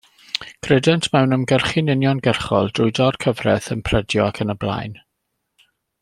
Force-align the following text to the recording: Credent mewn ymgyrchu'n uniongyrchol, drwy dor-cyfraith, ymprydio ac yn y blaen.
Credent 0.67 1.09
mewn 1.15 1.35
ymgyrchu'n 1.37 1.91
uniongyrchol, 1.95 2.71
drwy 2.79 2.95
dor-cyfraith, 3.01 3.69
ymprydio 3.79 4.25
ac 4.29 4.41
yn 4.47 4.55
y 4.59 4.61
blaen. 4.65 4.97